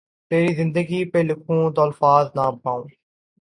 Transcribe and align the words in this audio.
تیری 0.31 0.51
زندگی 0.59 1.01
پھ 1.11 1.17
لکھوں 1.27 1.61
تو 1.75 1.79
الفاظ 1.81 2.25
نہ 2.35 2.45
پاؤں 2.63 2.85